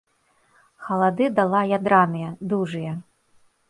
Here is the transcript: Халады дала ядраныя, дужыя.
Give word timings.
Халады 0.85 1.29
дала 1.43 1.61
ядраныя, 1.79 2.29
дужыя. 2.53 3.01